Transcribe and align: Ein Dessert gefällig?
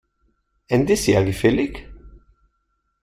Ein 0.67 0.87
Dessert 0.87 1.27
gefällig? 1.27 1.87